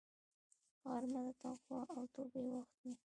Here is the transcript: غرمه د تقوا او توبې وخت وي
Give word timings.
غرمه 0.89 1.21
د 1.27 1.29
تقوا 1.41 1.79
او 1.95 2.03
توبې 2.13 2.43
وخت 2.53 2.75
وي 2.81 2.93